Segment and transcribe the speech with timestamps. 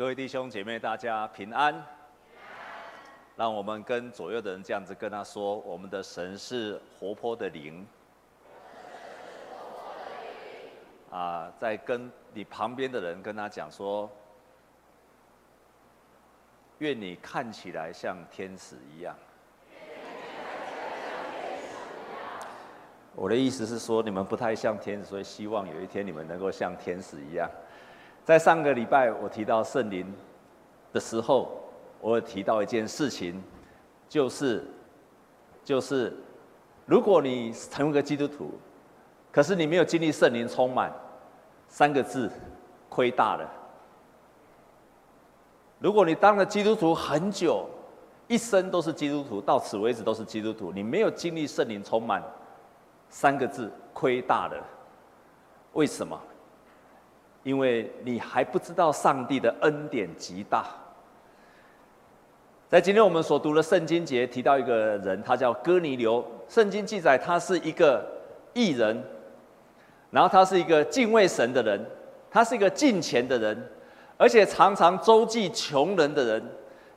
[0.00, 1.74] 各位弟兄姐妹，大家平安。
[3.36, 7.86] 让我们跟左右的人这样子跟他说：我们的神是活泼的灵。
[11.10, 14.10] 啊，在跟你旁边的人跟他讲说：
[16.78, 19.14] 愿你看起来像天使一样。
[23.14, 27.50] 我的意思是说，你们不太像天使，所以希望有一天你们能够像天使一样。
[28.24, 30.06] 在上个礼拜我提到圣灵
[30.92, 31.50] 的时候，
[32.00, 33.42] 我有提到一件事情，
[34.08, 34.64] 就是，
[35.64, 36.16] 就是，
[36.86, 38.52] 如果你成为个基督徒，
[39.32, 40.92] 可是你没有经历圣灵充满，
[41.68, 42.30] 三个字，
[42.88, 43.48] 亏大了。
[45.78, 47.66] 如果你当了基督徒很久，
[48.28, 52.22] 一生都是基督徒，到此为止都是基督徒，你没有经历圣灵充满，
[53.08, 54.62] 三个字，亏大了。
[55.72, 56.20] 为什么？
[57.42, 60.64] 因为你还不知道上帝的恩典极大。
[62.68, 66.24] 在今天我们所读的圣经节提到一个人，他叫哥尼流。
[66.48, 68.06] 圣经记载他是一个
[68.52, 69.02] 异人，
[70.10, 71.84] 然后他是一个敬畏神的人，
[72.30, 73.70] 他是一个敬虔的人，
[74.16, 76.42] 而且常常周济穷人的人，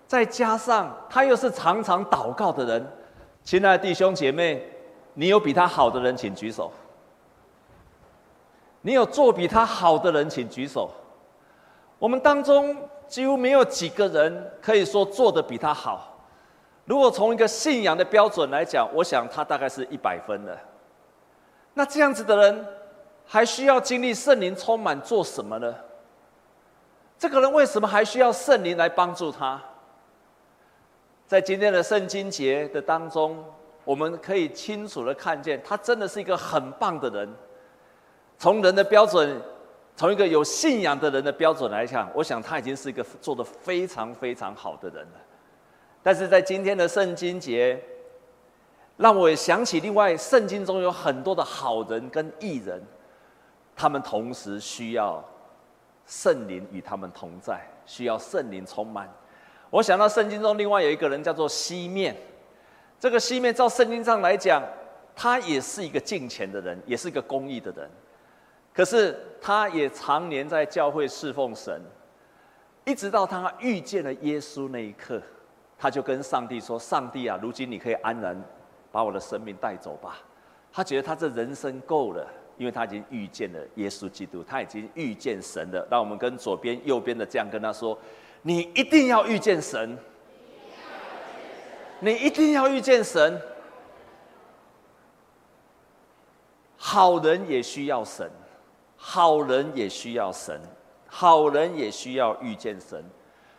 [0.05, 2.85] 再加上他又是常常祷告的人。
[3.43, 4.63] 亲爱的弟兄姐妹，
[5.15, 6.71] 你有比他好的人，请举手。
[8.83, 10.91] 你有做比他好的人，请举手。
[11.97, 16.09] 我们当中几乎没有几个人可以说做得比他好。
[16.83, 20.57] 如果从一个信仰的标准来讲，我想他大概是一百分的。
[21.73, 22.67] 那这样子的人，
[23.25, 25.73] 还需要经历圣灵充满做什么呢？
[27.17, 29.61] 这个人为什么还需要圣灵来帮助他？
[31.25, 33.41] 在今天的圣经节的当中，
[33.85, 37.33] 我们可以清楚的看见，他真的是一个很棒的人。
[38.37, 39.41] 从人的标准，
[39.95, 45.21] 从一个有信仰的人的标准来讲，我想他已经是一个做得非常非常好的人了。
[46.01, 47.81] 但是在今天的圣经节，
[48.97, 52.81] 让我也想起另外圣经中有很多的好人跟义人，
[53.75, 55.23] 他们同时需要
[56.05, 59.09] 圣灵与他们同在，需要圣灵充满。
[59.69, 62.15] 我想到圣经中另外有一个人叫做西面，
[62.99, 64.61] 这个西面照圣经上来讲，
[65.15, 67.89] 他也是一个敬虔的人，也是一个公义的人。
[68.73, 71.79] 可是，他也常年在教会侍奉神，
[72.85, 75.21] 一直到他遇见了耶稣那一刻，
[75.77, 78.35] 他就跟上帝说：“上帝啊，如今你可以安然
[78.91, 80.17] 把我的生命带走吧。”
[80.73, 85.87] 他觉得他这人生够了，因为他已经遇见了耶稣基督，他已经遇见神了。
[85.91, 87.95] 让我们跟左边、右边的这样跟他说
[88.41, 89.95] ：“你一定要遇见神，
[91.99, 93.39] 你一定要遇见神。
[96.75, 98.27] 好人也需要神。”
[99.05, 100.57] 好人也需要神，
[101.07, 103.03] 好人也需要遇见神，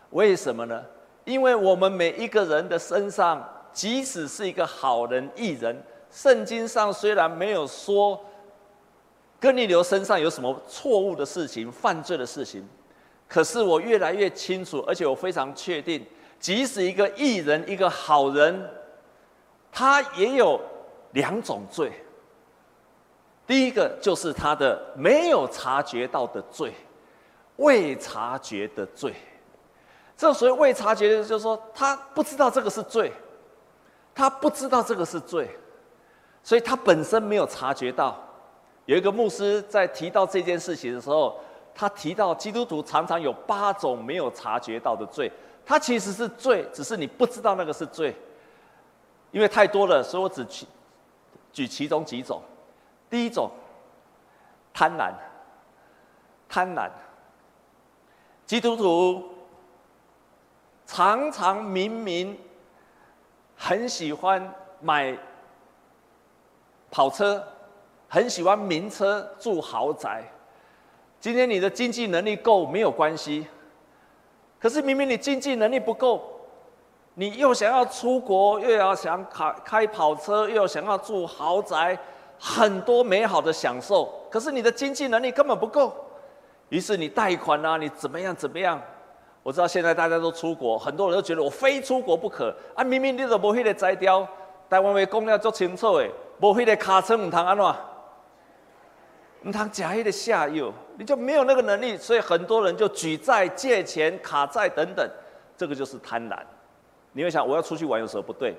[0.08, 0.82] 为什么呢？
[1.26, 5.78] 因为我们每一个人的身上，即使是一个好人、艺人，
[6.10, 8.18] 圣经上虽然没有说
[9.38, 12.66] 哥尼流身上有什么错误的事情、犯罪的事情，
[13.28, 16.02] 可是我越来越清楚，而且我非常确定，
[16.40, 18.66] 即使一个艺人、一个好人，
[19.70, 20.58] 他也有
[21.12, 21.92] 两种罪。
[23.46, 26.72] 第一个就是他的没有察觉到的罪，
[27.56, 29.14] 未察觉的罪。
[30.16, 33.12] 这所谓未察觉，就是说他不知道这个是罪，
[34.14, 35.48] 他不知道这个是罪，
[36.42, 38.16] 所以他本身没有察觉到。
[38.86, 41.38] 有一个牧师在提到这件事情的时候，
[41.74, 45.30] 他提到基督徒常常有八种没有察觉到的罪，
[45.66, 48.14] 他其实是罪，只是你不知道那个是罪，
[49.32, 50.66] 因为太多了，所以我只举
[51.52, 52.40] 举其中几种。
[53.14, 53.48] 第一种，
[54.72, 55.12] 贪婪，
[56.48, 56.90] 贪婪。
[58.44, 59.24] 基督徒
[60.84, 62.36] 常常明明
[63.56, 65.16] 很喜欢买
[66.90, 67.40] 跑车，
[68.08, 70.24] 很喜欢名车，住豪宅。
[71.20, 73.46] 今天你的经济能力够没有关系，
[74.58, 76.20] 可是明明你经济能力不够，
[77.14, 81.96] 你又想要出国，又要想开开跑车，又想要住豪宅。
[82.38, 85.94] 很多美好的享受，可是你的经济能力根本不够，
[86.68, 88.80] 于是你贷款啊，你怎么样怎么样？
[89.42, 92.82] 我知道现在大家都出国，很多人都觉得我非出国不可啊！
[92.82, 94.26] 明明你都无迄个材料，
[94.70, 96.08] 台湾话讲了足清楚的，
[96.40, 97.64] 无迄个卡车唔通安怎？
[99.42, 105.06] 唔通吃迄个下药，你就没有那个能力，所以很多人就举债借钱、卡债等等，
[105.56, 106.38] 这个就是贪婪。
[107.12, 108.56] 你会想，我要出去玩有什么不对？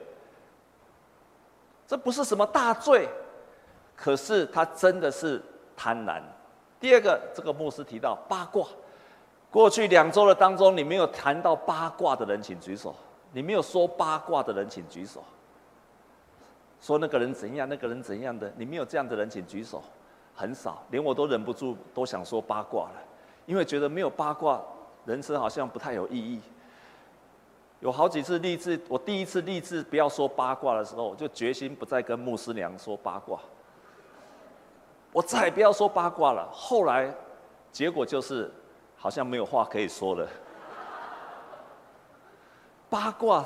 [1.88, 3.10] 这不是什么大罪。
[3.96, 5.42] 可是他真的是
[5.76, 6.22] 贪婪。
[6.80, 8.68] 第二个，这个牧师提到八卦，
[9.50, 12.92] 过去两周的当中，你没有谈到八卦的人，请举手；
[13.32, 15.24] 你没有说八卦的人，请举手。
[16.82, 19.82] 说那个人怎样，那个人怎样的，你没有这样的人，请举手。
[20.36, 23.02] 很少，连我都忍不住都想说八卦了，
[23.46, 24.62] 因为觉得没有八卦，
[25.06, 26.42] 人生好像不太有意义。
[27.80, 33.40] 有好几次立志，我第一次立志不要说八卦的时候，就决心不再跟牧师娘说八卦。
[35.16, 36.46] 我再也不要说八卦了。
[36.52, 37.10] 后来，
[37.72, 38.52] 结果就是
[38.98, 40.28] 好像没有话可以说了。
[42.90, 43.46] 八卦，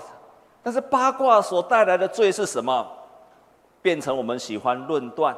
[0.64, 2.92] 但是八卦所带来的罪是什么？
[3.84, 5.38] 变成我们喜欢论断。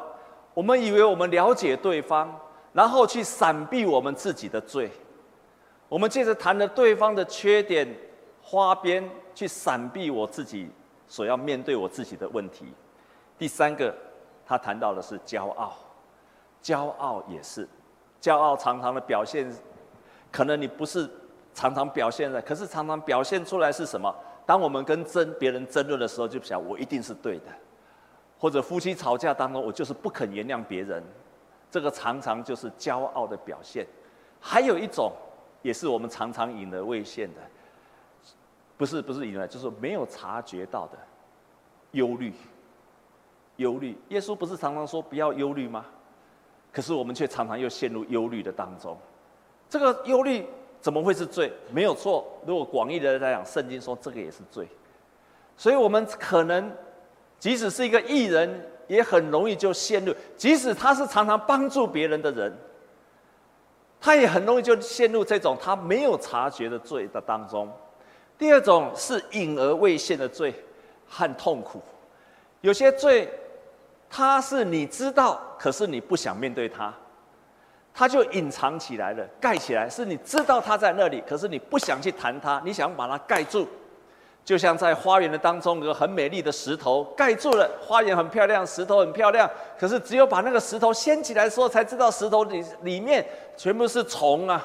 [0.54, 2.34] 我们以为我们了解对方，
[2.72, 4.90] 然后去闪避我们自己的罪。
[5.90, 7.94] 我们接着谈了对方的缺点、
[8.42, 9.04] 花边，
[9.36, 10.72] 去闪避我自己
[11.10, 12.74] 所要面对我自己的问题。
[13.38, 13.94] 第三个，
[14.46, 15.74] 他谈到的是骄傲，
[16.62, 17.68] 骄傲也是，
[18.22, 19.52] 骄傲常常的表现，
[20.32, 21.10] 可能你不是
[21.54, 24.14] 常常表现的，可是常常表现出来是什么？
[24.46, 27.46] 当我们跟争别人争论的时候，就想我一定是对的。
[28.38, 31.04] 或者夫妻吵架当中，我就是不肯原谅别人，
[31.70, 33.86] 这个常常就是骄傲的表现。
[34.40, 35.12] 还有一种，
[35.62, 37.42] 也是我们常常引而未现的，
[38.78, 40.98] 不是不是引而，就是没有察觉到的
[41.92, 42.34] 忧虑。
[43.58, 45.86] 忧虑，耶稣不是常常说不要忧虑吗？
[46.72, 48.98] 可是我们却常常又陷入忧虑的当中。
[49.70, 50.46] 这个忧虑
[50.80, 51.52] 怎么会是罪？
[51.72, 54.68] 没有错，如果广义的来讲，圣经说这个也是罪。
[55.58, 56.72] 所以我们可能。
[57.40, 62.56] 即使是一个义人，也很容易就陷入；即使他是常常帮助别人的人，
[64.00, 67.68] 他也很容易就陷入这种他没有察觉的罪的当中。
[68.38, 70.54] 第二种是隐而未现的罪
[71.08, 71.82] 和痛苦。
[72.62, 73.28] 有些罪，
[74.12, 76.94] 他是你知道，可是你不想面对他，
[77.94, 79.90] 他就隐藏起来了，盖起来。
[79.90, 83.66] 是你知道他在那里，可是你不想去谈他，你想把它盖住。
[84.44, 89.50] 就像在花园的当中，有个很美丽的石头盖住了花园，很漂亮，石头很漂亮。
[89.80, 93.26] 可是只有把那个石头掀起来的时候，才知道石头里里面
[93.56, 94.62] 全部是虫啊，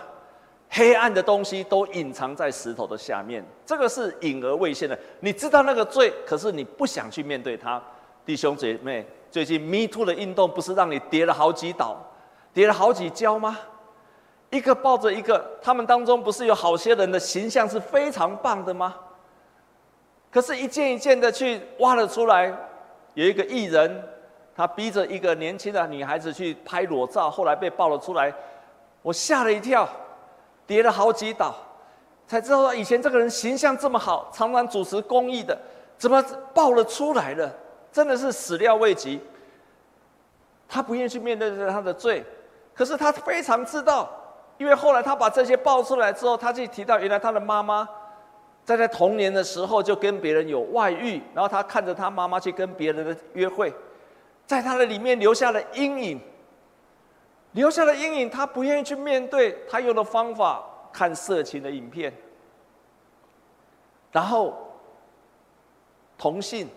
[0.70, 3.44] 黑暗的东西都隐藏在石头的下面。
[3.64, 4.98] 这个是隐而未现的。
[5.20, 7.80] 你知道那个罪，可是你不想去面对它。
[8.24, 11.94] 弟兄姐妹，最近 Me Too 的运动不是让你跌了好几倒，
[12.54, 13.58] 跌了好几跤吗？
[14.48, 18.94] 一个抱着一个，他们当中不是有好些人的形象是非常棒的吗？
[20.30, 22.50] 可是，一件一件的去挖了出来。
[23.12, 24.02] 有一个艺人，
[24.56, 28.32] 他逼着一个年轻的女孩子去拍裸照，后来被爆了出来。
[29.02, 29.86] 我吓了一跳，
[30.66, 31.54] 跌了好几倒，
[32.26, 35.54] 才知道以前这个人形象这么好，常常主持公益的，
[35.98, 36.24] 怎么
[36.54, 37.52] 爆了出来了？
[37.96, 39.18] 真的是始料未及。
[40.68, 42.22] 他不愿意去面对他的罪，
[42.74, 44.10] 可是他非常知道，
[44.58, 47.88] 因为后来他把这些爆出来之后，他就提到原来他的妈妈。
[48.66, 53.72] 在他童年的时候就跟别人有外遇，然后他看着他妈妈去跟别人的约会，
[54.44, 56.20] 在他的里面留下了阴影，
[57.52, 62.12] 留下了阴影，他不愿意去面对，他用的方法看色情的影片，
[64.10, 64.52] 然后
[66.18, 66.68] 同性，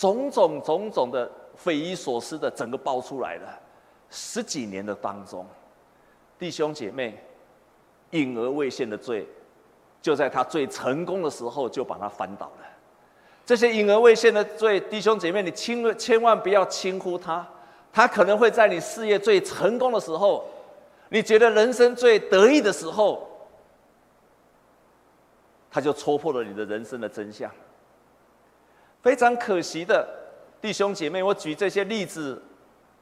[0.00, 3.60] 种种种种的匪夷所思的整个爆出来了，
[4.08, 5.46] 十几年的当中，
[6.38, 7.22] 弟兄姐妹，
[8.12, 9.28] 隐而未现的罪。
[10.00, 12.66] 就在他最成功的时候，就把他翻倒了。
[13.44, 17.46] 这些隐而未现的罪，弟兄姐妹，你轻千万不要轻忽他。
[17.92, 20.46] 他可能会在你事业最成功的时候，
[21.10, 23.28] 你觉得人生最得意的时候，
[25.70, 27.50] 他就戳破了你的人生的真相。
[29.02, 30.06] 非常可惜的，
[30.60, 32.42] 弟兄姐妹，我举这些例子，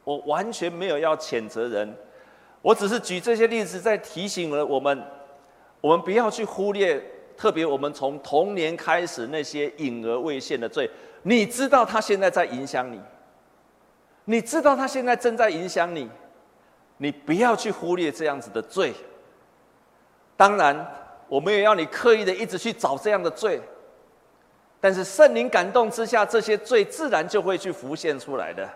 [0.05, 1.93] 我完全没有要谴责人，
[2.63, 5.03] 我只是举这些例子在提醒了我们。
[5.81, 7.01] 我们不要去忽略，
[7.37, 10.91] 特别我们从童年开始那些隐而未现的罪，
[11.23, 13.01] 你知道他现在在影响你，
[14.25, 16.11] 你知道他现在正在影响你，
[16.97, 18.93] 你不要去忽略这样子的罪。
[20.37, 20.85] 当然，
[21.29, 23.61] 我没有要你刻意的一直去找这样的罪，
[24.81, 28.69] 但是圣灵感动之下，这些罪自然就会去浮现出来的。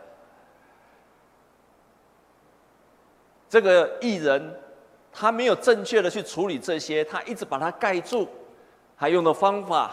[3.48, 4.58] 这个艺人。
[5.14, 8.26] 他没有正确的去处理这些，他一直把它盖住，
[8.96, 9.92] 还用的方法，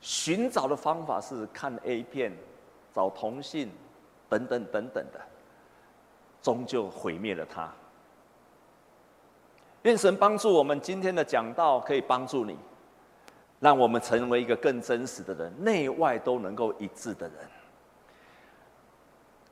[0.00, 2.34] 寻找的方法是看 A 片、
[2.94, 3.70] 找同性，
[4.26, 5.20] 等等等等的，
[6.40, 7.70] 终究毁灭了他。
[9.82, 12.56] 愿神帮助我们，今天的讲道可以帮助你，
[13.60, 17.36] 让我们成为一个更真实的人，内外都能够一致的人。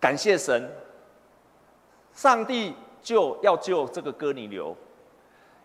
[0.00, 0.68] 感谢神，
[2.12, 2.74] 上帝。
[3.00, 4.76] 就要救这个哥尼流，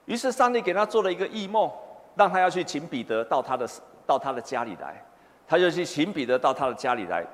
[0.05, 1.69] 于是上帝给他做了一个异梦，
[2.15, 3.67] 让他要去请彼得到他的
[4.05, 5.03] 到他的家里来。
[5.47, 7.25] 他就去请彼得到他的家里来。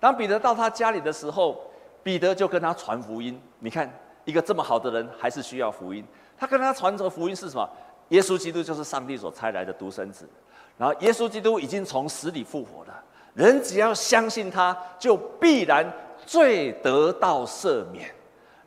[0.00, 1.70] 当彼得到他家里的时候，
[2.02, 3.40] 彼得就跟他传福音。
[3.60, 3.90] 你看，
[4.24, 6.04] 一个这么好的人，还是需要福音。
[6.36, 7.66] 他跟他传的福音是什么？
[8.08, 10.28] 耶稣基督就是上帝所差来的独生子。
[10.76, 13.02] 然后，耶稣基督已经从死里复活了。
[13.34, 15.84] 人只要相信他，就必然
[16.26, 18.10] 罪得到赦免。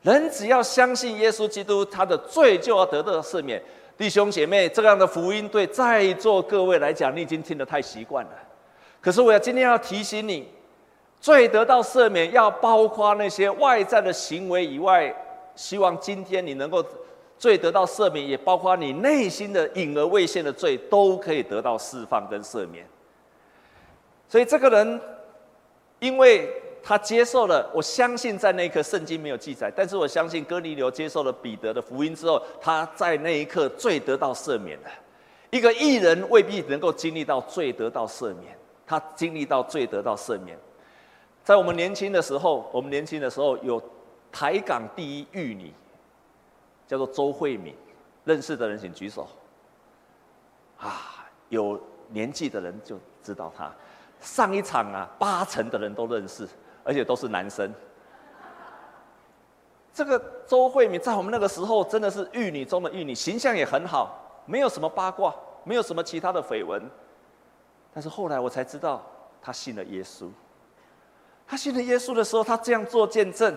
[0.02, 3.62] 人只要相信耶稣基督，他的罪就要得到赦免。
[3.98, 8.32] 弟兄姐妹，这样的福音对在座各位来讲，你已经听得太习惯了。
[9.02, 10.48] 可是我要今天要提醒你，
[11.20, 15.14] 罪得到赦免要包括那些外在的行为以外，
[15.56, 16.86] 希望今天你能够
[17.38, 22.86] 罪得到赦免，也包括你内心的隐而未现的罪，都可以得到释放跟赦免。
[24.28, 25.02] 所以这个人，
[26.00, 26.50] 因为。
[26.84, 34.90] 他接受了，我相信在那一刻圣经没有记载，但是我相信哥尼流接受了彼得的福音之后，他在那一刻罪得到赦免了。
[35.50, 40.58] 一个艺人未必能够经历到罪得到赦免，他经历到罪得到赦免。
[41.44, 43.82] 在我们年轻的时候，我们年轻的时候有
[44.32, 45.74] 台港第一玉女，
[46.88, 47.76] 叫做周慧敏，
[48.24, 49.28] 认识的人请举手。
[50.80, 51.80] 啊，有
[52.10, 53.72] 年纪的人就知道她。
[54.22, 56.48] 上一场啊，八成的人都认识。
[56.88, 57.70] 而且都是男生。
[59.94, 60.18] 这个
[60.48, 66.82] 周慧敏在我们那个时候真的是玉女中的玉女，形象也很好，没有什么八卦，没有什么其他的绯闻。
[67.94, 69.06] 但是后来我才知道，
[69.42, 70.30] 她信了耶稣。
[71.46, 73.54] 她信了耶稣的时候，她这样做见证。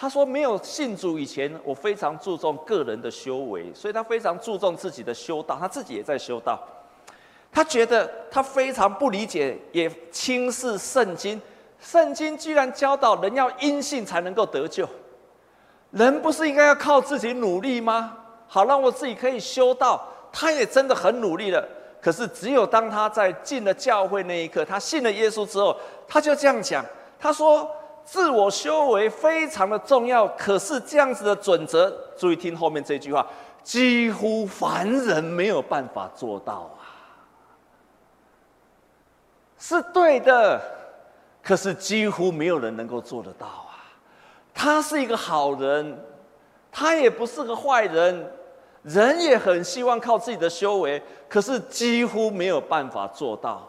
[0.00, 5.58] 他说：“没有信主以前，我非常注重个人的修为，所以他非常注重自己的修道。
[5.60, 6.58] 他自己也在修道。
[7.52, 11.38] 他觉得他非常不理解，也轻视圣经。”
[11.78, 14.88] 圣经居然教导人要因信才能够得救，
[15.90, 18.16] 人不是应该要靠自己努力吗？
[18.48, 20.02] 好让我自己可以修道，
[20.32, 21.62] 他也真的很努力了。
[22.00, 25.76] 可是只有当他在进了教会那一刻，他信了耶稣之后，
[26.08, 26.82] 他就这样讲：
[27.18, 27.70] 他说
[28.10, 33.24] 自我修为非常的重要，可是这样子的准则，注意听后面这句话，
[33.62, 36.82] 几乎凡人没有办法做到啊，
[39.56, 40.60] 是对的。
[41.40, 43.78] 可是几乎没有人能够做得到啊！
[44.52, 45.96] 他是一个好人，
[46.72, 48.32] 他也不是个坏人，
[48.82, 53.68] 人也很希望靠自己的修为，可是几乎没有办法做到。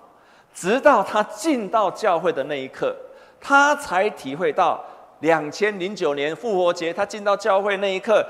[0.51, 2.95] 直到他进到教会的那一刻，
[3.41, 4.81] 他才体会到
[5.19, 8.25] 两千零九年复活节，他进到教会那一刻，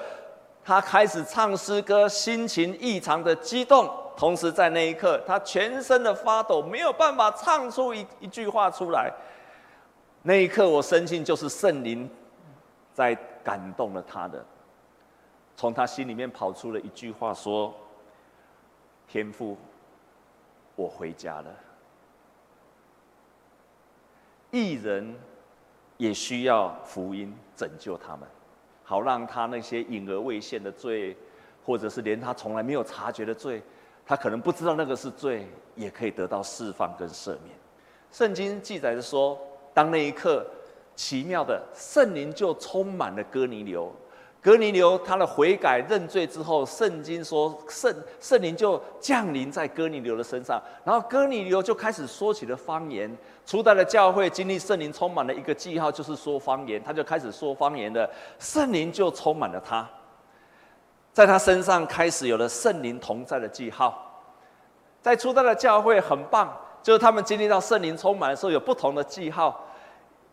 [0.63, 3.87] 他开始唱诗歌，心情异常的激动。
[4.17, 9.11] 同时在那一刻，他全身的发抖，没有办法唱出一一句话出来。
[10.21, 12.09] 那一刻，我深信就是圣灵
[12.93, 14.45] 在感动了他的，
[15.55, 17.73] 从他心里面跑出了一句话说
[19.07, 19.57] ：“天父，
[20.75, 21.45] 我回家了。”
[24.51, 25.15] 艺人
[25.97, 28.27] 也需要福音拯救他们，
[28.83, 31.17] 好让他那些隐而未现的罪，
[31.65, 33.63] 或者是连他从来没有察觉的罪，
[34.05, 37.55] 他可能不知道那个是罪，也可以得到释放跟赦免。
[38.11, 39.39] 圣经记载着说。
[39.73, 40.45] 当那一刻，
[40.97, 43.89] 奇妙的圣灵就充满了哥尼流。
[44.41, 53.15] 哥尼流他的悔改认罪之后，圣经说圣圣灵就降临在哥尼流的身上，然后哥尼流就开始说起了方言。
[53.45, 59.87] 初代的教会经历圣灵充满了一个记号，就是说方言，他就开始说方言的，圣灵就充满了他，
[61.13, 64.23] 在他身上开始有了圣灵同在的记号。
[65.01, 66.51] 在初代的教会很棒。
[66.83, 69.63] 就是他们经历到圣灵充满的时候，有不同的记号。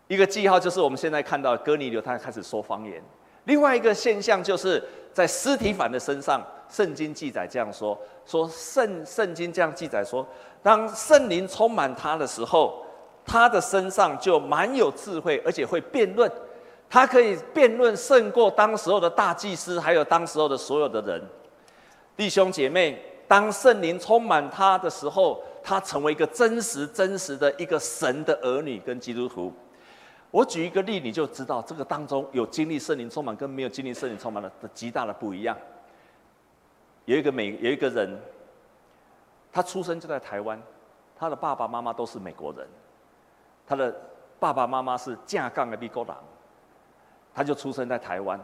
[0.07, 3.05] 一个记号就是我们现在看到哥尼流，他开始说方言。
[3.49, 10.27] 另外一个现象就是在司提反的身上，圣经记载这样说：说圣圣经这样记载说，
[10.63, 12.85] 当圣灵充满他的时候，
[13.25, 16.31] 他的身上就蛮有智慧，而且会辩论。
[16.91, 21.23] 他可以辩论胜过当时候的大祭司，还有当时候的所有的人。
[22.17, 25.43] 弟兄姐妹，当圣灵充满他的时候。
[25.61, 29.53] 他成为一个真实、真实的一个神的儿女跟基督徒。
[30.31, 35.57] 我举一个例，你就知道这个当中有经历圣灵充满跟没有经历圣灵充满的极大的不一样。
[37.07, 38.21] 有一个美，有一个人，
[39.51, 40.61] 他出生就在台湾，
[41.17, 42.69] 他的爸爸妈妈都是美国人，
[43.67, 43.95] 他的
[44.39, 46.15] 爸爸妈妈是架杠的美国人，
[47.33, 48.39] 他就出生在台湾，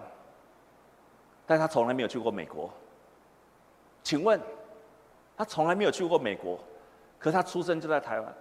[1.46, 2.70] 但他从来没有去过美国。
[4.02, 4.40] 请问，
[5.36, 6.58] 他从来没有去过美国？
[7.18, 8.34] 可他出生就在台湾，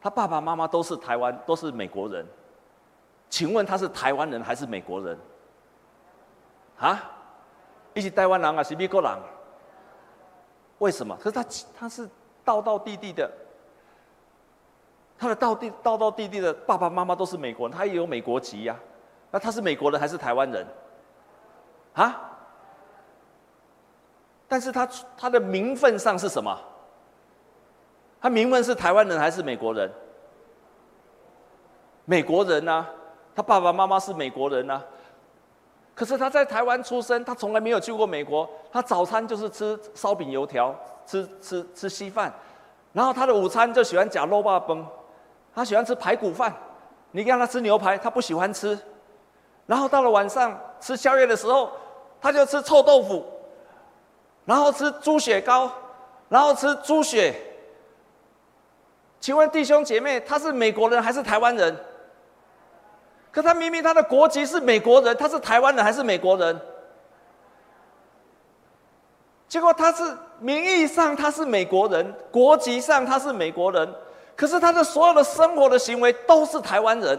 [0.00, 2.26] 他爸爸妈妈都是台湾，都是美国人。
[3.30, 5.18] 请问他是台湾人还是美国人？
[6.78, 7.02] 啊？
[7.94, 9.10] 一起台湾人啊是美国人？
[10.78, 11.16] 为什么？
[11.16, 11.44] 可是他
[11.78, 12.08] 他是
[12.44, 13.30] 道道地地的，
[15.18, 18.86] 他的道地道道地地的爸爸妈妈都是美国人，他也有美国籍呀、啊。
[19.30, 20.66] 那他是美国人还是台湾人？
[21.94, 22.24] 啊？
[24.46, 26.56] 但是他他的名分上是什么？
[28.20, 29.90] 他名分是台湾人还是美国人？
[32.04, 32.90] 美国人呐、啊，
[33.38, 34.84] 他爸爸妈妈是美国人呐、啊。
[35.94, 38.50] 可是他在台湾出生，他从来没有去过美国。
[38.72, 40.74] 他早餐就是吃烧饼油条，
[41.06, 42.34] 吃吃吃稀饭，
[42.92, 44.84] 然后他的午餐就喜欢夹肉霸崩，
[45.54, 46.52] 他喜欢吃排骨饭。
[47.12, 48.76] 你让他吃牛排，他不喜欢吃。
[49.66, 51.70] 然后到了晚上吃宵夜的时候，
[52.20, 53.24] 他就吃臭豆腐，
[54.46, 55.70] 然后吃猪血糕，
[56.28, 57.36] 然后吃猪血。
[59.20, 61.76] 请问弟兄姐妹，他是美国人还是台湾人？
[63.38, 66.60] 可他明明他的国籍是美国人，他是台湾人还是美国人？
[69.46, 70.02] 结果他是
[70.40, 73.94] 名义上他是美国人，国籍上他是美国人，
[74.34, 77.16] 可是他的所有的生活的行为都是台湾人。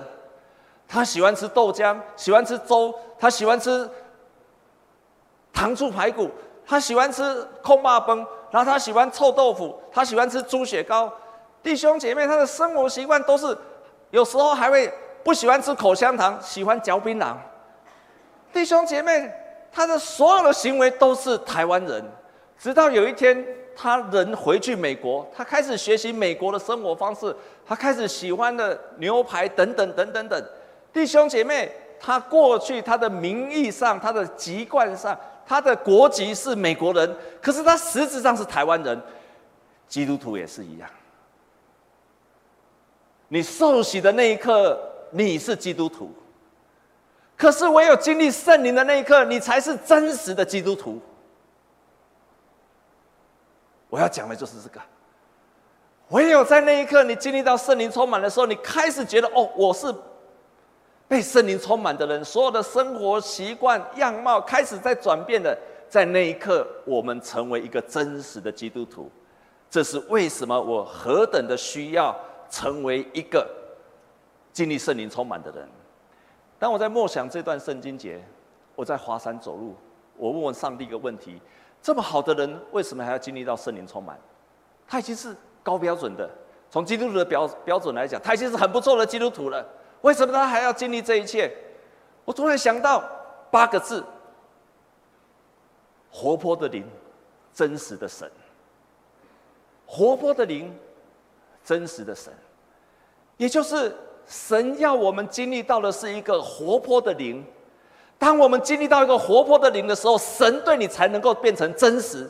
[0.90, 3.90] 他喜欢吃豆浆，喜欢吃粥，他喜欢吃
[5.54, 6.30] 糖醋排骨，
[6.66, 8.18] 他喜欢吃空霸崩，
[8.52, 11.10] 然后他喜欢臭豆腐，他喜欢吃猪血糕。
[11.64, 13.58] 弟兄姐妹，他的生活习惯都是
[14.12, 14.94] 有时候还会。
[15.24, 17.36] 不喜欢吃口香糖，喜欢嚼槟榔。
[18.52, 19.32] 弟兄姐妹，
[19.72, 22.04] 他的所有的行为都是台湾人。
[22.58, 23.46] 直到有一天，
[23.76, 27.36] 他人回去美国，他开始学习美国的生活方式，
[27.66, 30.46] 他开始喜欢的牛排等等等等等。
[30.92, 39.00] 弟兄姐妹，他过去他的名义上、他的籍贯上、他的国籍是美国人，可是他实质上是台湾人。
[39.88, 40.90] 基督徒也是一样。
[43.28, 44.89] 你受洗的那一刻。
[45.12, 46.12] 你是基督徒，
[47.38, 51.00] 可是唯有经历圣灵的那一刻，你才是真实的基督徒。
[53.90, 54.80] 我要讲的就是这个。
[56.10, 59.94] 唯有在那一刻，你经历到圣灵充满的时候，你开始觉得哦，我是
[61.08, 65.58] 被圣灵充满的人，所有的生活习惯、样貌开始在转变的。
[65.88, 69.12] 在那一刻，我们成为一个真实的基督徒。
[69.72, 72.16] 这是为什么我何等的需要
[72.48, 73.59] 成为一个。
[74.52, 75.70] 经历圣灵充满的人，
[76.58, 78.22] 当我在默想这段圣经节，
[78.76, 79.76] 我在华山走路，
[80.18, 81.42] 我问问上帝一个问题：
[81.82, 84.20] 这么好的人，为什么还要经历到圣灵充满？
[84.88, 86.30] 他已经是高标准的，
[86.70, 89.66] 从基督徒的标标准来讲，他已经是很不错的基督徒了。
[90.02, 91.56] 为什么他还要经历这一切？
[92.26, 93.04] 我突然想到
[93.52, 94.04] 八个字：
[96.12, 96.86] 活泼的灵，
[97.54, 98.30] 真实的神。
[99.86, 100.78] 活泼的灵，
[101.64, 102.34] 真实的神，
[103.38, 103.96] 也就是。
[104.30, 107.44] 神要我们经历到的是一个活泼的灵。
[108.20, 112.30] 当我们经历到一个活泼的灵的时候，神对你才能够变成真实。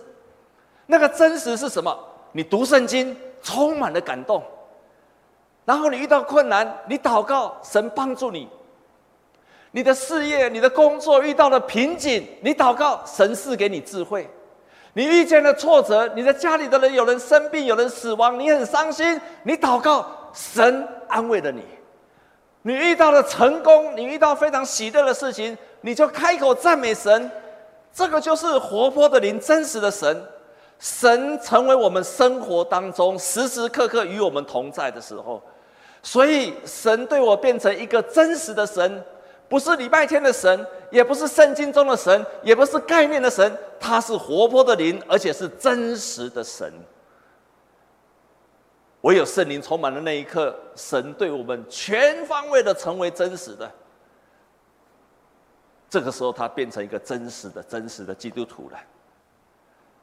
[0.85, 1.97] 那个真实是什么？
[2.31, 4.41] 你读圣经充满了感动，
[5.65, 8.47] 然后你遇到困难，你祷告，神帮助你。
[9.71, 14.29] 你的事业、你的工作遇到了瓶颈，你祷告，神赐给你智慧。
[14.93, 21.63] 你遇见了挫折，你的家里的人有人生病，有人死亡，你很伤心，你祷告，神安慰了你。
[22.69, 27.31] 你遇到了成功，你遇到非常喜乐的事情，你就开口赞美神，
[27.91, 30.23] 这个就是活泼的灵，真实的神，
[30.77, 35.41] 神成为我们生活当中时时刻刻与我们同在的时候，
[36.03, 39.03] 所以神对我变成一个真实的神，
[39.47, 46.71] 不是礼拜天的神，也不是圣经中的神，也不是概念的神，他是活泼的灵，而且是真实的神。
[49.01, 53.69] 唯有圣灵充满的那一刻，神对我们全方位的成为真实的。
[55.89, 58.77] 这个时候，他变成一个真实的、真实的基督徒了。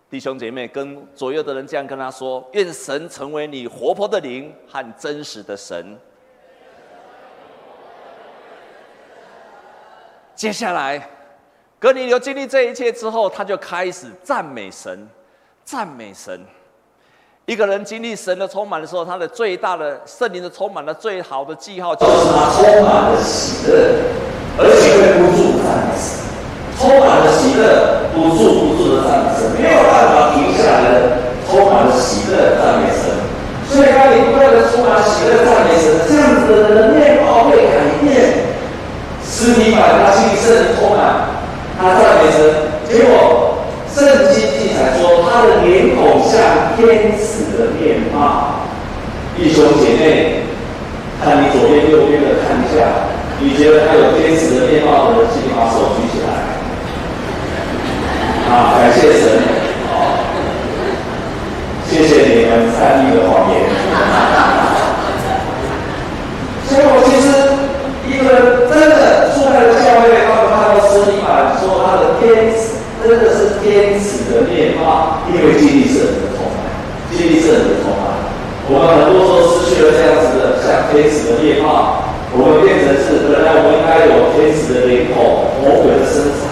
[0.09, 5.96] 弟兄姐妹，跟左右的人这样跟他说：“愿神成为你活泼的灵和真实的神。”
[10.35, 11.09] 接下来，
[11.78, 15.06] 哥尼流经历这一切之后，他就开始赞美神，
[15.64, 16.40] 赞美神。
[17.46, 24.02] 一个人经历神的充满的时候，他的最大的圣灵的充满的最好的记号，就是他充满了喜乐，
[24.59, 26.26] 而且会不住赞美神。
[26.76, 33.14] 充满了喜乐，不住不住的赞美神，没有办法停下来的，充满了喜乐赞美神。
[33.70, 38.59] 所以当你不断的充满喜乐赞美神，这样子的人的面貌会改变。
[39.22, 41.30] 司提反他经历圣灵充满，
[41.78, 42.42] 他赞美神，
[42.90, 43.54] 结果。
[43.96, 47.36] 圣经记载说，他的脸孔像天使
[48.18, 48.64] 啊。
[49.37, 50.48] 弟兄姐妹，
[51.22, 52.76] 看你左边右边的看一下，
[53.38, 56.26] 你觉得他有天使的面貌的，请把手举起来。
[58.48, 59.26] 啊，感谢神！
[59.90, 59.92] 好，
[61.85, 63.68] 谢谢你们善意的谎言。
[66.66, 67.29] 所以我其实
[68.09, 76.64] 一个人真的出来的教会，他们看到司提反，说他的天使真的是天使的面貌，因为经历圣灵的充满，
[77.12, 77.95] 经历圣灵的充满。
[78.66, 82.02] 我们很多时候失去了这样子的像天使的面貌，
[82.35, 86.50] 我们变成是本来我们应该有天使的脸孔、魔鬼的身材，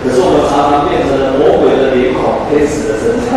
[0.00, 3.36] 可是我们常常变成了魔鬼的脸孔、天使的身材。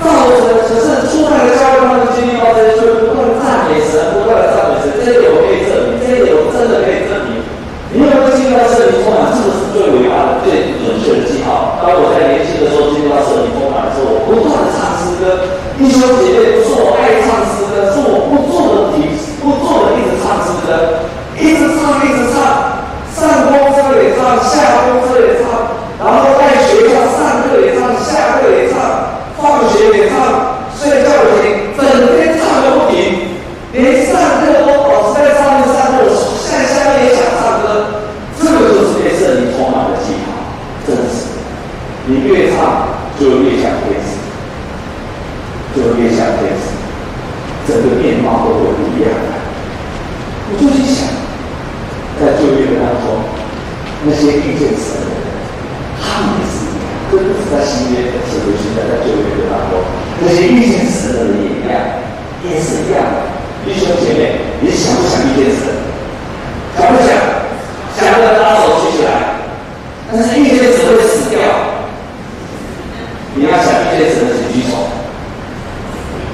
[0.00, 0.08] 造
[0.40, 7.39] 成只是出来的教会，他们经历到这些，就不断赞美神，不断的赞美神，这些有可以证明，这些有真的可以证明。
[7.90, 9.34] 你有没有经历到圣灵充满？
[9.34, 11.74] 这个是最伟大的、最准确的记号。
[11.82, 19.10] 当我在年轻的时候进入到圣灵充满的时候，我不断的唱诗歌，弟兄姐妹不是我爱唱诗歌，是我不住的提，
[19.42, 21.02] 不住的一直唱诗歌，
[21.34, 29.18] 一直唱，一直唱，上公车也唱，下公车也唱，然后在学校上课也唱，下课也唱。
[29.40, 31.82] 放学也唱，睡觉也听，整
[32.14, 33.40] 天唱个不停，
[33.72, 36.04] 连上课都保持在上面上课，
[36.44, 38.04] 下下课也想唱歌，
[38.36, 41.40] 这个就是被圣灵充满的记号，真实。
[42.04, 44.20] 你越唱就越像天使，
[45.72, 46.76] 就越像天使，
[47.66, 49.08] 整个面貌都会不一样。
[50.52, 51.08] 我就去想，
[52.20, 53.24] 在旧约当中，
[54.04, 55.32] 那些遇见神的人，
[55.96, 56.60] 他们也是。
[57.10, 59.82] 这不是在新约，是不是在在旧约的当中？
[60.22, 61.74] 那些遇见神的人也一样，
[62.46, 63.26] 也是一样的。
[63.66, 65.74] 弟兄姐妹，你想不想遇见神？
[66.78, 67.10] 想不想？
[67.98, 69.42] 想的把手举起来。
[70.12, 71.38] 但是遇见神会死掉。
[73.34, 74.72] 你要想遇见神的，请举手。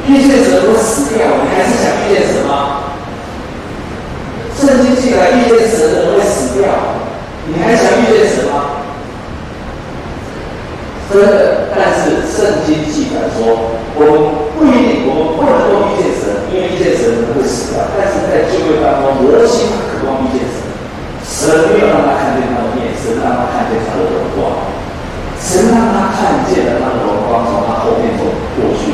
[0.09, 2.51] 遇见神会死掉，你还是想遇见神吗？
[4.57, 6.73] 圣经记载遇见神的人会死掉，
[7.47, 8.87] 你还想遇见神吗？
[11.13, 14.13] 真的，但是圣经记载说，我们
[14.59, 17.85] 不一定，我们不能够遇见神，因为遇见神人会死掉。
[17.95, 20.67] 但是在旧约当中，摩西他渴望遇见神，
[21.23, 24.67] 神没有让他看见他的面，神让他看见他的荣光，
[25.39, 28.27] 神让他看见了他的荣光从他后面走
[28.59, 28.91] 过去。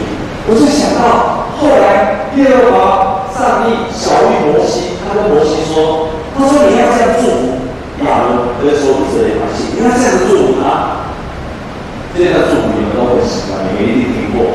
[0.46, 7.56] 我就想到后来耶和华上帝晓諭摩西，他跟摩西说，他说你要这样祝福
[8.04, 11.00] 亚伦，跟所有以色列百姓，你要这样子祝福他。
[12.14, 14.52] 这个祝福你们都会喜欢，你们一定听过。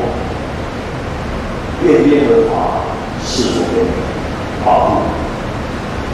[1.82, 2.86] 愿耶和华
[3.26, 3.90] 赐福给你，
[4.64, 5.02] 保护；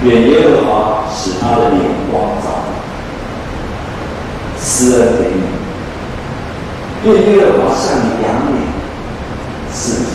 [0.04, 2.72] 愿耶和华使他的脸光照你，
[4.76, 5.44] 施恩给你；
[7.04, 8.58] 愿耶和华向你仰脸，
[9.72, 10.13] 赐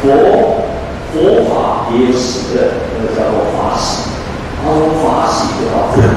[0.00, 0.64] 佛
[1.12, 2.62] 佛法也有喜乐，
[2.94, 4.10] 那个叫做法喜，
[4.62, 6.08] 他说法喜就到这里，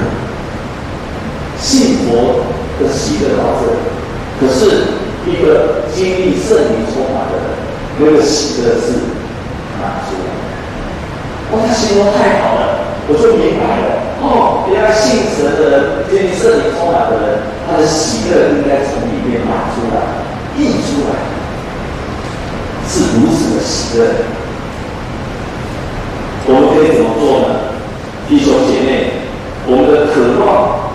[1.59, 2.45] 信佛
[2.79, 3.79] 的喜乐到这里，
[4.39, 4.59] 可是
[5.25, 7.45] 一个经历圣灵充满的人。
[7.99, 8.97] 那个喜的是
[9.77, 10.15] 满足，
[11.51, 12.61] 哇，他形容太好了。
[13.07, 14.01] 我就明白了。
[14.21, 20.01] 哦，原来信神的人，经历圣灵充满的人，他的喜乐应该从里面满出来、
[20.55, 21.13] 溢出来，
[22.91, 24.03] 是如此的喜乐。
[26.43, 27.71] 我们可以怎么做呢？
[28.27, 29.31] 弟兄姐妹，
[29.63, 30.91] 我们的渴望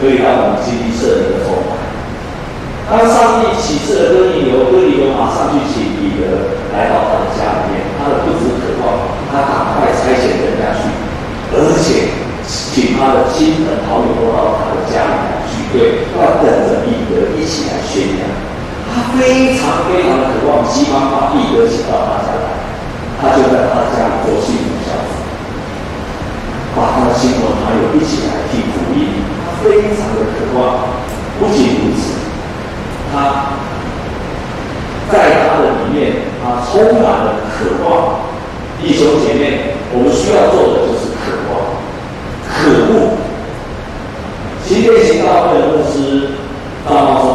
[0.00, 1.76] 可以让我们经历圣灵的充满。
[2.88, 10.88] 当上帝启示了哥尼流，哥尼流马上去请彼得来到他的家里面，他的不止渴望，他赶快差遣人家去，
[11.52, 17.67] 而且请他的亲朋好友都到他的家里来聚会，要等着彼得一起。
[19.18, 22.46] 非常非常的渴望，急忙把彼得请到他家来，
[23.20, 25.10] 他就在他家里做信徒小子，
[26.76, 29.26] 把他的亲朋好友一起来听福音。
[29.44, 30.86] 他非常的渴望，
[31.40, 32.14] 不仅如此。
[33.12, 33.14] 他
[35.10, 35.98] 在他的里面，
[36.40, 37.90] 他充满了渴望。
[38.80, 41.18] 弟兄姐妹，我们需要做的就是渴
[41.50, 41.50] 望、
[42.46, 42.54] 渴
[42.86, 43.18] 慕。
[44.64, 45.90] 新天行道会的牧师
[46.86, 47.27] 张茂松牧师，他自己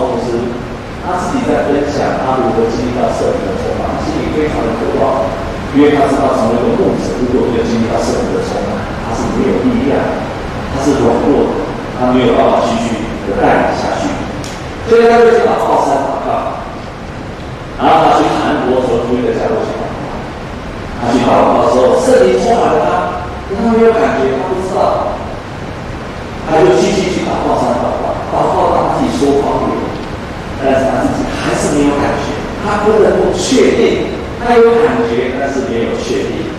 [1.54, 5.30] 在分享他如何经历到圣灵的充满，心里非常的渴望，
[5.78, 10.02] 因为他知道成为一个牧者，如果没有经历到圣灵的充满，他是没有力量，
[10.74, 11.62] 他是软弱的，
[12.02, 14.10] 他没有办法继续的带领下去。
[14.90, 16.58] 所以他就去祷告山祷告，
[17.78, 20.02] 然后他去韩国和福音的角落去祷告。
[21.06, 22.90] 他去祷告的时候，圣灵充满了他，
[23.54, 25.14] 但他没有感觉，他不知道。
[26.50, 29.78] 他就继续去祷告山祷告，祷告到他自己说方言，
[30.60, 32.36] 但是他自己还是没有感觉，
[32.84, 34.12] 他不能够确定，
[34.44, 36.52] 他有感觉，但是没有确定。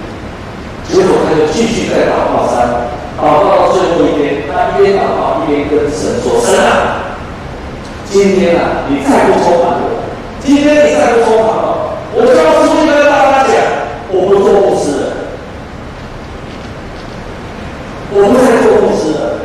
[0.89, 2.89] 结果他就继续在祷告山，
[3.21, 7.13] 祷告到最后一天，他一边祷告一边跟神说：“神啊！”
[8.09, 10.01] 今天啊，你再不充满我，
[10.43, 13.53] 今天你再不充满我，我就要出去跟大家讲，
[14.09, 15.05] 我不做牧师了，
[18.13, 19.45] 我不再做牧师了。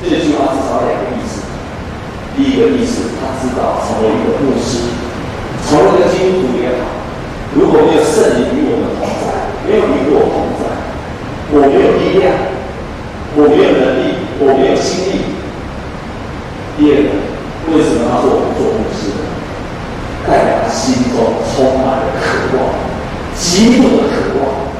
[0.00, 1.44] 这句话至少两个意思。
[2.34, 4.96] 第一个意思，他知道成为一个牧师，
[5.98, 6.86] 成为一个基督徒也好，
[7.54, 10.62] 如果没有圣灵与我们同在，没有与我同在，
[11.50, 12.32] 我没有力量，
[13.34, 15.34] 我没有能力，我没有心力。
[16.78, 17.28] 第二个。
[17.68, 19.28] 为什么他说我们做牧师呢？
[20.24, 22.72] 代表心中充满了渴望，
[23.36, 24.72] 极度的渴望，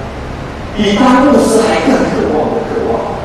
[0.73, 3.21] 比当牧师还更渴望的渴望。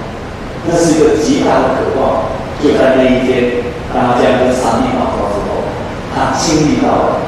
[0.68, 2.28] 那是一个极大的渴望。
[2.60, 5.64] 就在那一天，当他这样跟上帝祷告之后，
[6.12, 7.24] 他经历到了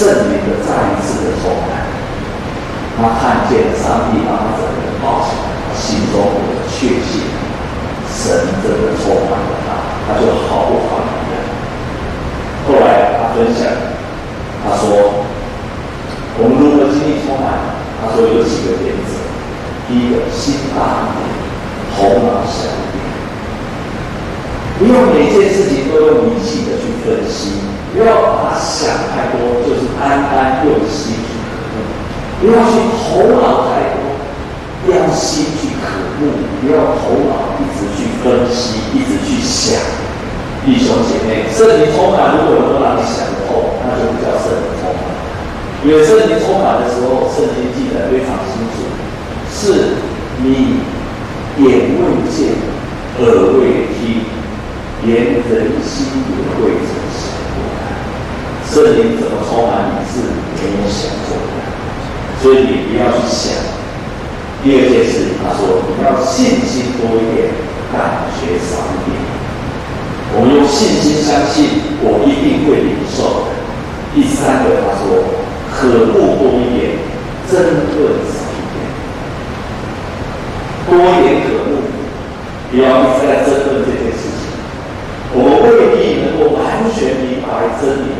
[0.00, 1.84] 圣灵的再一次的充满。
[2.96, 7.28] 他看见上帝把他整个人抱起来，心中有确信，
[8.08, 9.76] 神真的充满了他。
[10.08, 11.36] 他就好不好一样。
[12.66, 13.68] 后来他分享，
[14.64, 14.88] 他说
[16.40, 17.76] ：“我们如何经历充满？
[18.00, 19.20] 他说有几个原则。
[19.86, 21.28] 第一个，心大一点，
[21.92, 23.04] 头脑小一点。
[24.78, 31.82] 不用每件事情都用理性的去分析，不要把它想太多，就是单单用心去可恶。
[32.40, 34.14] 不要去头脑太多，
[34.88, 36.30] 要心去渴慕，
[36.62, 39.74] 不要头脑一直去分析，一直去想。”
[40.64, 45.02] 弟兄姐妹，圣灵充满，如果能够让你想透，那就不叫圣灵充满。
[45.82, 48.84] 因为圣灵充满的时候，圣经记得非常清楚，
[49.50, 49.96] 是
[50.44, 50.84] 你
[51.56, 52.54] 眼未见，
[53.18, 54.22] 耳未听，
[55.02, 56.09] 连人心。
[58.70, 60.22] 圣灵怎么充满你是
[60.62, 61.58] 没有想过的，
[62.40, 63.50] 所以你不要去想。
[64.62, 67.50] 第二件事，他说你要信心多一点，
[67.90, 69.18] 感觉少一点。
[70.36, 73.50] 我们用信心相信，我一定会领受。
[74.14, 75.34] 第三个，他说，
[75.74, 77.02] 可恶多一点，
[77.50, 78.86] 争论少一点。
[80.86, 81.90] 多一点渴慕，
[82.70, 84.54] 不要一直在争论这件事情。
[85.34, 88.19] 我们未必能够完全明白真理，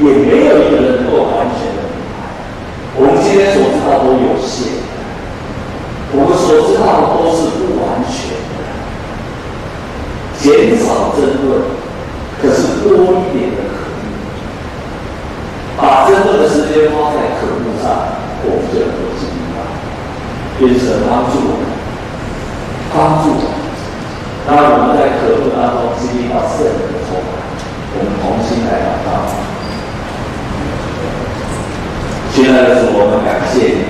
[0.00, 2.18] 也没有一个人能够完全的明白。
[2.96, 4.82] 我们今天所知道都有限，
[6.12, 8.62] 我们所知道的都是不完全的。
[10.44, 11.62] 减少争论，
[12.42, 14.12] 可是多一点的渴慕，
[15.80, 18.12] 把争论的时间花在渴慕上，
[18.44, 19.64] 我们就能够经历到，
[20.60, 21.64] 愿神帮助我们，
[22.92, 23.56] 帮助我们，
[24.44, 27.40] 让我们在渴慕当中经历到圣灵的充满。
[27.96, 29.23] 我们同心来祷告，
[32.34, 33.86] 亲爱的主，我们感谢你，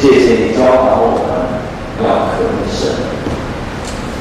[0.00, 1.28] 谢谢你教导我们
[2.00, 2.88] 要渴慕神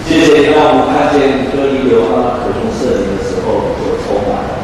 [0.03, 4.59] 谢谢你让我们看见哥尼流他口中涉及的时候就充满了。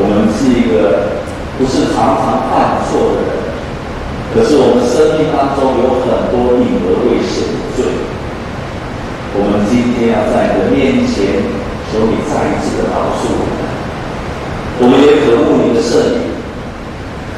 [0.00, 1.12] 我们是一个
[1.60, 3.36] 不是常常犯错的人，
[4.32, 7.84] 可是我们生命当中有很多隐而未现的罪。
[9.36, 11.36] 我们今天要在你的面前，
[11.92, 13.63] 求你再一次的饶恕我们。
[14.80, 16.34] 我们也渴慕你的圣灵，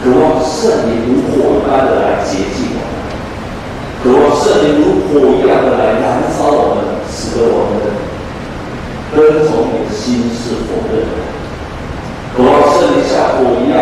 [0.01, 2.97] 渴望圣灵如火一般的来洁净我们，
[4.01, 7.93] 渴望圣灵如火一样的来燃烧我们，使得我们的
[9.13, 11.13] 跟从你的心是火热的。
[12.33, 13.77] 渴望圣灵像火一样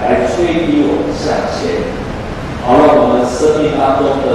[0.00, 1.92] 来催逼我们向前，
[2.64, 4.27] 好让我们生命当中。